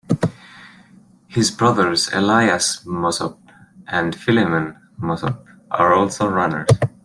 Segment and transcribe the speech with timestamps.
[1.27, 3.37] His brothers Elias Mosop
[3.87, 6.65] and Philemon Mosop are also runners.